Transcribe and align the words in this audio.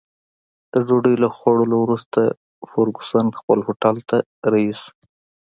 د 0.71 0.73
ډوډۍ 0.87 1.15
له 1.23 1.29
خوړلو 1.37 1.77
وروسته 1.81 2.19
فرګوسن 2.69 3.25
خپل 3.39 3.59
هوټل 3.67 3.97
ته 4.09 4.17
رهي 4.51 4.71
شوه. 4.81 4.91